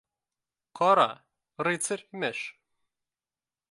[0.79, 1.05] —Ҡара,
[1.69, 2.45] рыцарь, имеш.